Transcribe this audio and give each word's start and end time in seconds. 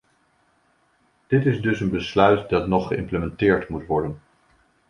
Dit 1.27 1.45
is 1.45 1.61
dus 1.61 1.79
een 1.79 1.89
besluit 1.89 2.49
dat 2.49 2.67
nog 2.67 2.87
geïmplementeerd 2.87 3.69
moet 3.69 3.85
worden. 3.85 4.21